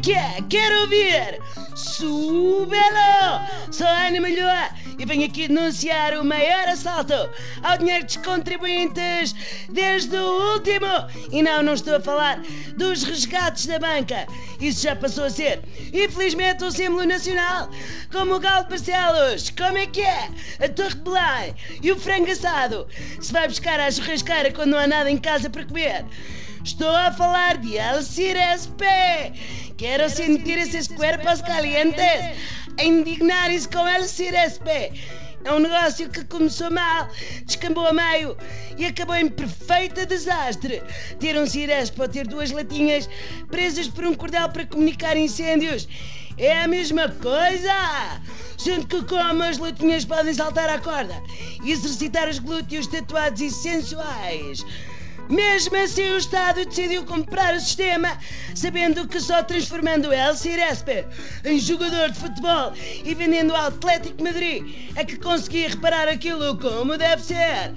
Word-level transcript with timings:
que 0.00 0.14
é? 0.14 0.36
Quero 0.48 0.82
ouvir! 0.82 1.40
Súbelo! 1.74 2.70
Sou 3.72 3.86
Ana 3.86 4.20
Malhoa 4.20 4.70
e 4.98 5.04
venho 5.04 5.26
aqui 5.26 5.48
denunciar 5.48 6.14
o 6.14 6.24
maior 6.24 6.68
assalto 6.68 7.12
ao 7.62 7.76
dinheiro 7.78 8.04
dos 8.04 8.16
contribuintes 8.18 9.34
desde 9.68 10.16
o 10.16 10.52
último. 10.52 10.86
E 11.32 11.42
não, 11.42 11.62
não 11.62 11.74
estou 11.74 11.96
a 11.96 12.00
falar 12.00 12.40
dos 12.76 13.02
resgates 13.02 13.66
da 13.66 13.80
banca. 13.80 14.26
Isso 14.60 14.82
já 14.82 14.94
passou 14.94 15.24
a 15.24 15.30
ser, 15.30 15.60
infelizmente, 15.92 16.62
um 16.62 16.70
símbolo 16.70 17.04
nacional. 17.04 17.68
Como 18.12 18.36
o 18.36 18.40
Galo 18.40 18.64
de 18.64 18.70
Barcelos. 18.70 19.50
Como 19.50 19.76
é 19.76 19.86
que 19.86 20.02
é? 20.02 20.28
A 20.64 20.68
Torre 20.68 20.94
de 20.94 21.00
Belém 21.00 21.54
e 21.82 21.90
o 21.90 21.98
frango 21.98 22.30
assado. 22.30 22.86
Se 23.20 23.32
vai 23.32 23.48
buscar 23.48 23.80
à 23.80 23.90
churrasqueira 23.90 24.52
quando 24.52 24.70
não 24.70 24.78
há 24.78 24.86
nada 24.86 25.10
em 25.10 25.18
casa 25.18 25.50
para 25.50 25.64
comer. 25.64 26.04
Estou 26.64 26.96
a 26.96 27.12
falar 27.12 27.58
de 27.58 27.78
Alcirespe. 27.78 28.84
Quero 29.76 30.08
sentir 30.08 30.56
esses 30.56 30.86
cuerpos 30.86 31.42
calientes 31.42 32.38
a 32.78 32.84
indignar-se 32.84 33.68
com 33.68 33.80
Alcirespe. 33.80 34.92
É 35.44 35.52
um 35.52 35.58
negócio 35.58 36.08
que 36.08 36.24
começou 36.24 36.70
mal, 36.70 37.08
descambou 37.44 37.86
a 37.88 37.92
meio 37.92 38.36
e 38.78 38.86
acabou 38.86 39.16
em 39.16 39.28
perfeito 39.28 40.06
desastre. 40.06 40.80
Ter 41.18 41.36
um 41.36 41.46
cirespe 41.46 42.00
ou 42.00 42.08
ter 42.08 42.24
duas 42.26 42.52
latinhas 42.52 43.10
presas 43.50 43.88
por 43.88 44.04
um 44.04 44.14
cordel 44.14 44.48
para 44.48 44.64
comunicar 44.64 45.16
incêndios 45.16 45.88
é 46.38 46.62
a 46.62 46.68
mesma 46.68 47.08
coisa! 47.08 48.20
Sendo 48.56 48.86
que 48.86 49.02
como 49.04 49.42
as 49.42 49.58
latinhas 49.58 50.04
podem 50.04 50.32
saltar 50.32 50.68
à 50.68 50.78
corda 50.78 51.20
e 51.64 51.72
exercitar 51.72 52.28
os 52.28 52.38
glúteos 52.38 52.86
tatuados 52.86 53.40
e 53.40 53.50
sensuais. 53.50 54.64
Mesmo 55.28 55.76
assim, 55.76 56.10
o 56.10 56.18
Estado 56.18 56.64
decidiu 56.66 57.04
comprar 57.04 57.54
o 57.54 57.60
sistema, 57.60 58.18
sabendo 58.54 59.08
que 59.08 59.20
só 59.20 59.42
transformando 59.42 60.12
El 60.12 60.36
Cirespe 60.36 61.06
em 61.44 61.58
jogador 61.58 62.10
de 62.10 62.18
futebol 62.18 62.72
e 63.04 63.14
vendendo 63.14 63.54
ao 63.54 63.68
Atlético 63.68 64.22
Madrid 64.22 64.90
é 64.94 65.04
que 65.04 65.16
conseguia 65.16 65.70
reparar 65.70 66.08
aquilo 66.08 66.58
como 66.58 66.98
deve 66.98 67.22
ser. 67.22 67.72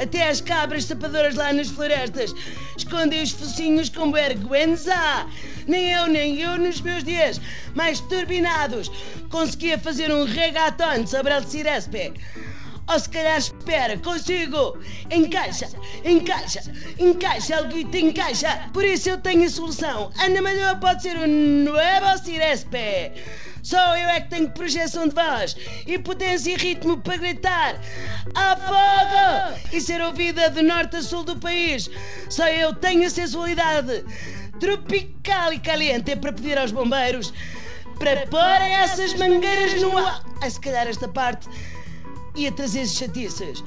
Até 0.00 0.28
as 0.28 0.40
cabras 0.40 0.84
sapadoras 0.84 1.34
lá 1.34 1.52
nas 1.52 1.68
florestas 1.68 2.34
escondem 2.76 3.22
os 3.22 3.32
focinhos 3.32 3.88
com 3.88 4.10
vergüenza. 4.10 5.26
Nem 5.66 5.92
eu, 5.92 6.06
nem 6.06 6.40
eu, 6.40 6.58
nos 6.58 6.80
meus 6.80 7.04
dias 7.04 7.40
mais 7.74 8.00
turbinados, 8.00 8.90
conseguia 9.30 9.78
fazer 9.78 10.10
um 10.10 10.24
reggaeton 10.24 11.06
sobre 11.06 11.32
El 11.32 11.42
Cirespe. 11.42 12.12
Ou 12.88 12.98
se 12.98 13.08
calhar 13.08 13.38
espera, 13.38 13.96
consigo! 13.98 14.78
Encaixa, 15.10 15.68
encaixa, 16.04 16.60
encaixa, 16.98 17.56
Alguito, 17.56 17.96
encaixa! 17.96 18.68
Por 18.72 18.84
isso 18.84 19.10
eu 19.10 19.18
tenho 19.18 19.44
a 19.44 19.50
solução. 19.50 20.10
Ana 20.18 20.42
Malhoa 20.42 20.76
pode 20.76 21.02
ser 21.02 21.16
o 21.16 21.26
novo 21.26 22.18
Cirespe. 22.24 23.12
Só 23.62 23.96
eu 23.96 24.08
é 24.08 24.20
que 24.20 24.30
tenho 24.30 24.50
projeção 24.50 25.06
de 25.06 25.14
voz 25.14 25.56
e 25.86 25.98
potência 25.98 26.52
e 26.52 26.56
ritmo 26.56 26.96
para 26.98 27.18
gritar 27.18 27.78
a 28.34 28.56
fogo 28.56 29.60
e 29.72 29.80
ser 29.80 30.00
ouvida 30.00 30.48
de 30.48 30.62
norte 30.62 30.96
a 30.96 31.02
sul 31.02 31.24
do 31.24 31.36
país. 31.36 31.90
Só 32.28 32.48
eu 32.48 32.74
tenho 32.74 33.06
a 33.06 33.10
sensualidade 33.10 34.04
tropical 34.58 35.52
e 35.52 35.58
caliente 35.58 36.16
para 36.16 36.32
pedir 36.32 36.58
aos 36.58 36.72
bombeiros 36.72 37.32
para 37.98 38.26
porem 38.26 38.74
essas 38.76 39.12
mangueiras 39.14 39.80
no 39.80 39.96
ar. 39.96 40.24
Ah, 40.40 40.48
se 40.48 40.58
calhar 40.58 40.86
esta 40.86 41.06
parte 41.06 41.46
ia 42.42 42.52
trazer 42.52 42.86
chatices. 42.86 43.62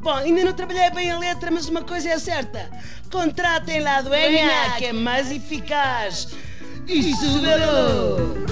Bom, 0.00 0.14
ainda 0.14 0.44
não 0.44 0.52
trabalhei 0.52 0.90
bem 0.90 1.10
a 1.10 1.18
letra, 1.18 1.50
mas 1.50 1.68
uma 1.68 1.82
coisa 1.82 2.10
é 2.10 2.18
certa: 2.18 2.70
contratem 3.10 3.80
lá 3.80 3.96
a 3.96 4.02
duenha, 4.02 4.74
que 4.78 4.86
é 4.86 4.92
mais 4.92 5.30
eficaz. 5.30 6.28
E 6.86 7.14
súbelo! 7.16 8.47